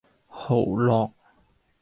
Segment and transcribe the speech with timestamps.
[0.29, 1.11] 蚝烙